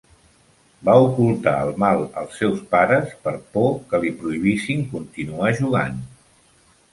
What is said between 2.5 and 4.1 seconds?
pares per por que